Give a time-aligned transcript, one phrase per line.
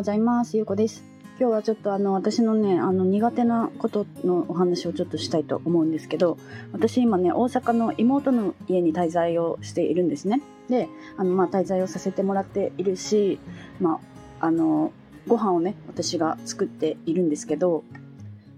[0.00, 0.56] ございます。
[0.56, 1.04] ゆうこです。
[1.38, 6.38] 今日はちょっとあの私のねあの苦手なことのお話をちょっとしたいと思うんですけど
[6.72, 10.40] 私今ね大阪の妹の家に滞在をしているんですね
[10.70, 10.88] で
[11.18, 13.38] あのまあ滞在をさせてもらっているし
[13.78, 14.00] ま
[14.40, 14.94] ああの
[15.28, 17.84] ご飯をね私が作っているんですけど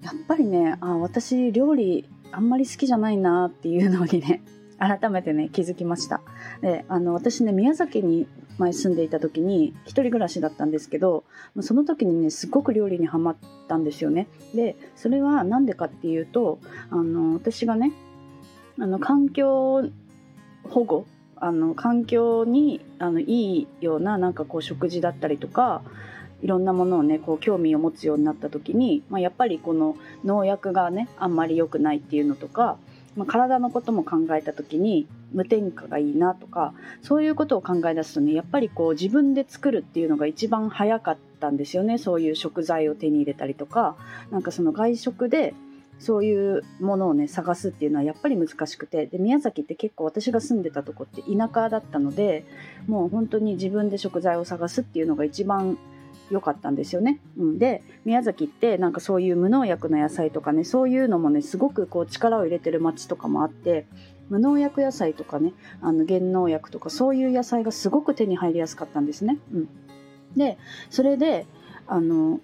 [0.04, 4.45] やっぱりねあ私料理あんまり好きじゃないなっていうのにね
[4.83, 6.21] 改めてね気づきました。
[6.61, 8.27] であの私ね宮崎に
[8.59, 11.25] 前住んでいた時に一人暮らしだったんですけど
[11.61, 13.37] その時にねすごく料理にはまっ
[13.68, 14.26] たんですよね。
[14.54, 16.59] でそれは何でかっていうと
[16.90, 17.93] あの私がね
[18.79, 19.89] あの環境
[20.64, 21.07] 保護
[21.37, 25.82] あの環境にあのいいようななんかこう食事だったりとか
[26.43, 32.78] いろんなものをねこう興味を持つようになった時に、まあ、やっぱりこの農薬がねあんまり良くないっていうのとか
[33.16, 41.98] まあ、体のことも考えた時に無添加がいいなとかそういうことを考え出すとねやっぱりこう自分で作るっていうのが一番早かったんですよね。
[41.98, 43.97] そういう食材を手に入れたりとか
[44.31, 45.55] なんかその外食で
[45.98, 52.44] そういうものをね探すっていうのはやっぱり難しくてで宮崎って結構私が住んでたとこって田舎だったので
[52.89, 55.78] もう本当に自分で食材を探すっていうのが一番
[56.33, 57.20] 良かったんですよね。
[57.38, 63.86] うん、で宮崎ってなんかそういう無農薬の野菜とかねそういうのもねすごくこう力を入れてる町とかもあって
[64.30, 69.38] 無農薬野菜とかねあの減農薬とかそういう野菜がすごく手に入りやすかったんですね。
[69.53, 69.69] うん、
[70.36, 70.56] で
[70.88, 71.47] それで
[71.86, 72.41] あの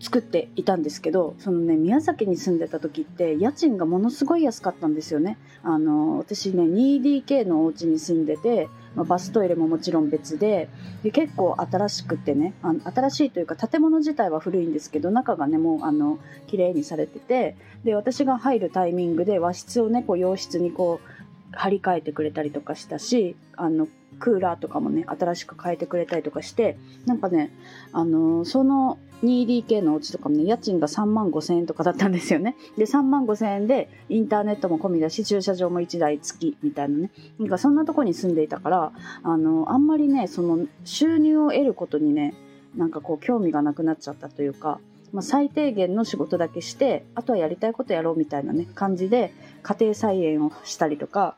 [0.00, 10.68] 作っていたんですけどそのね宮崎に住んでた時って家賃がものすごい安かったんですよねあの私ね 2DK のお家に住んでてまあ、バストイレももちろん別で
[11.04, 21.25] で結構新しくてねあ新しいというか建物自体は古いんですけど中がねもうあの綺麗にされててで私が入るタイミングで和室をねこう洋室にこう
[21.56, 27.50] 張り替えてくれたりとかしたしあのクーラーとかもね新しく変えてくれたりとかしてなんかね
[27.92, 32.54] あのその 2DK のお家とかもね家賃が3万5千円とかだったんですよね。
[32.76, 37.10] で3万5千円でインターネットも込みだし駐車場も1台付きみたいなね。
[37.38, 42.34] なんかそんなとこに住んでいたからあのあんまりねその収入を得ることにね
[42.74, 44.80] なんかこう興味がなくなっちゃったというか
[45.12, 51.36] まあ、最低限の仕事だけしてあとはやりたいことやろうみたいなね感じで家庭菜園をしたりとか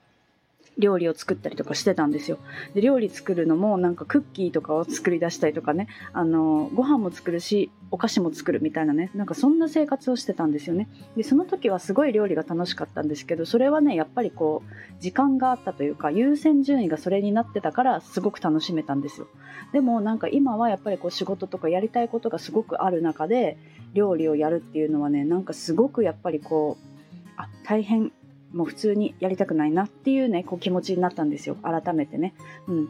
[0.79, 2.39] 料理を作ったりとかしてたんですよ。
[2.75, 10.89] で料理作るのもなんかクッキーとかを作り出したりとかねあのご飯も作るしお菓子も作るみたいなねなんかそんな生活をしてたんですよね。
[11.17, 19.27] でその時はすごい料理が楽しかったんですけどそれはねやっぱりこう時間があったというか優先順位がそれになってたからすごく楽しめたんですよ。
[19.73, 23.59] でもなんか今はやっぱりこう仕事とかやりたいことがすごくある中で
[23.95, 28.13] 料理をやるっていうのはねなんかすごくやっぱりこうあ大変
[28.53, 32.35] もう普通にやりたくないなっていうねこう気持ちになったんですよ改めてね。
[32.67, 32.89] うん、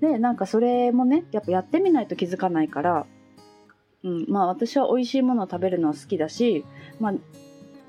[0.00, 3.06] でなんかそれもねやっぱやってみないと気づかないから、
[4.04, 6.64] うん、まあ私は美味しいものを食べるのは好きだし、
[7.00, 7.14] まあ、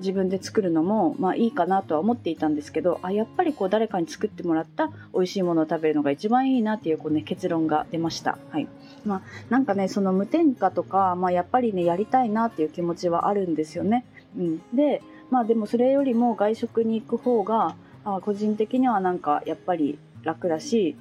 [0.00, 8.38] 自分で作るのもまあいいかなとは思っていたんですけどあやっぱりこう誰かに作ってもらった美味しいものを食べるのが一番いいなっていうこう、ね、結論が出ました。
[8.50, 8.68] はい
[9.04, 14.04] まあ、なんかねその無添加とか、まあ、やっぱりねやりたいなっていう気持ちはあるんですよね。
[14.36, 20.96] うん、でまあでもそれよりも外食に行く方があ個人的にはなんかやっぱり楽だし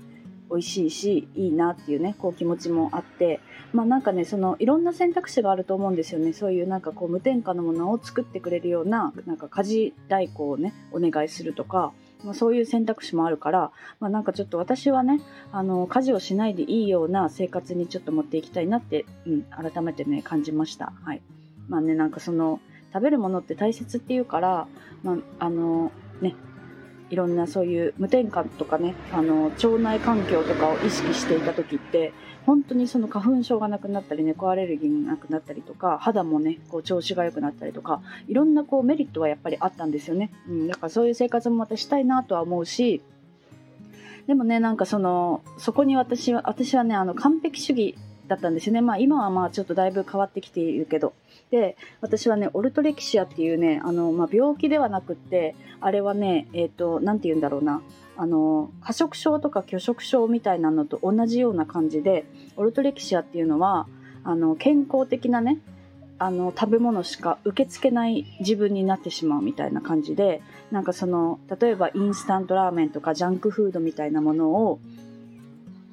[0.50, 3.40] 美味しいしいいなっていうねこう気持ちもあって
[3.72, 11.92] まあなんかねそのいろんな選択肢があると思うんですよねそういうなんかこう無添加のものを作ってくれるようななんか家事代行をねお願いするとか、
[12.24, 20.94] まあ、そういう選択肢もあるから、まあ、なんかちょっと私はねあの家事をしないでいいような生活にちょっと持っていきたいなって、うん、改めてね感じました。
[21.04, 21.22] はい
[21.70, 22.60] まあねなんかその
[22.94, 24.68] 食べるものって大切っていうから、
[25.04, 26.36] まあ、あのね
[27.10, 32.14] いろんなそういう無添加とかねあの腸内環境とかを意識していた時って
[32.46, 43.02] 本当にその花粉症がなくなったり猫アレルギーがなくなったりとか肌もねこう調子が良くなったりとかいろんなこうメリットはやっぱりあったんですよね、うん、だからそういう生活もまたしたいなとは思うし
[44.28, 47.96] でもねなんかそのそこに私は私はねあの完璧主義
[48.34, 48.82] だったんですよね。
[48.82, 51.14] まあ今はまあちょっとだいぶ変わってきているけど。
[51.52, 57.82] で、私はね、オルトレキシアっていうね、あの、まあ病気ではなくって、あれはね、えっ、ー、と、なんて言うんだろうな。
[58.16, 62.26] あの、過食症とか拒食症みたいなのと同じような感じで、
[62.58, 63.88] オルトレキシアっていうのは、
[64.24, 65.60] あの、健康的なね、
[66.20, 70.42] あの食べ物しか受け付けない自分になってしまうみたいな感じで
[70.72, 74.80] なんかその例えばインスタントラーメンとかジャンクフードみたいなものを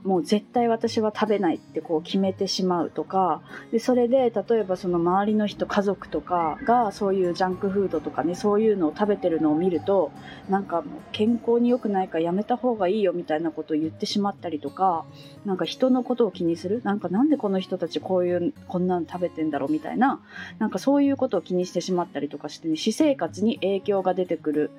[0.03, 10.11] もう絶対私は食べないってこう決めてしまうとかでそれで例えばその周りの人家族とかがそういうジャンクフードとかねそういうのを食べてるのを見ると
[10.49, 10.83] なんか
[11.13, 15.05] 健康に良くないかやめた方がいいよみたいなことを言ってしまったりとか
[15.45, 16.81] なんか人のことを気にする？
[16.83, 20.21] なんかなんでこの人たちこういうこんなの食べてんだろうみたいな
[20.59, 24.71] なんかそういうことを気にしてしまったりとかして、ね、私生活に影響が出てくる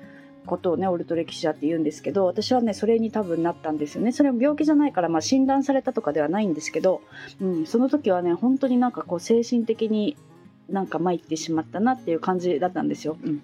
[0.46, 7.02] ことをねオルトレキシアって言うんですけど私はねそれに多分なったんですよねそれも病気じゃないから、まあ、診断されたとかではないんですけど、
[7.40, 10.16] うん、その時はね本当になんかこう精神的に
[10.68, 13.16] なんか参ってしまったなっていう感じだったんですよ。
[13.22, 13.42] うん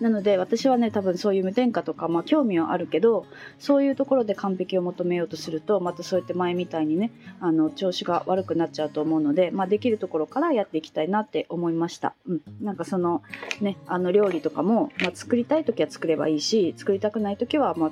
[0.00, 3.26] なので私はね多分そういう無添加とか、まあ、興味はあるけど
[3.58, 13.22] そういうところで完璧を求めようとするとまたそうやって前みたいにねあの調子が悪くなっちゃうと思うので、まあ、できるところからやっていきたいなって思いました、うん、なんかその
[13.60, 17.90] ねあの料理とかも、まあ、作りたい時は作ればいいし作りたくない時は、まあ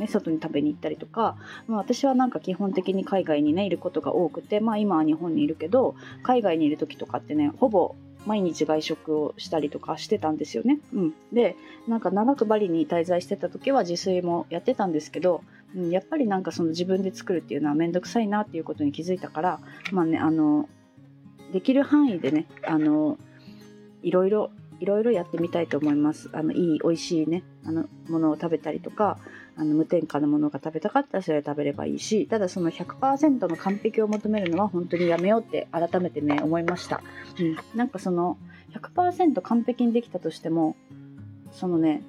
[0.00, 1.36] ね、外に食べに行ったりとか、
[1.66, 7.94] まあ、私はなんか基本的に海外にねいることが多くて、まあ、今は日本にいるけど海外にいる時とかってねほぼ
[8.28, 10.78] 毎日外食をしたりとかしてたんですよね。
[10.92, 11.56] うん、で
[11.88, 15.42] なんか長くバリに滞在してた時は自炊もやってたんですけど、
[15.74, 19.60] うん、やっぱりなんかその自分で作るっていうのは面倒くさいなっていうことに気づいたから
[19.92, 20.68] まあねあの
[21.54, 23.16] できる範囲でねあの
[24.02, 26.28] いろいろいろいろやってみたいと思います。
[26.34, 29.18] あのいい美味しいねあのものを食べたりとか
[29.58, 37.02] あの無添加のものが食べたかったらそれを食べればいいしただその100%の完璧を求めるのは本当にやめようって改めてね思いました、
[37.40, 38.38] うん、なんかその
[38.72, 40.76] 100%完璧にできたとしても
[41.52, 42.02] そのね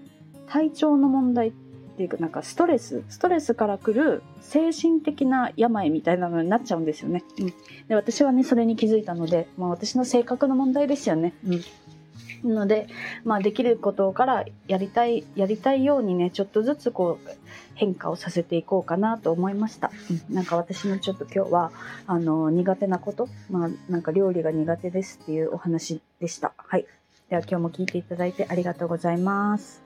[0.47, 1.51] 体調の問題っ
[1.97, 7.47] ていうかなんかストレスストレスから来る精神的な病みたいなのになっちゃうんですよね、うん、
[7.87, 11.61] で私はねそれに気づいたので、まあ、私の性格の問題ですよね、うん。
[12.43, 12.87] ので、
[13.23, 17.29] まあ、できることからやりたいやりたいようにねちょっとずつこう
[17.75, 19.91] 変化をさせていこうかなと思いました、
[20.29, 21.71] うん、なんか私のちょっと今日は
[22.07, 26.53] あの苦手なこと、まあ、なんか料理が苦手ですっていうお話でした。
[26.57, 26.85] はい。
[27.29, 29.81] では今日も聞いていただいてありがとうございます。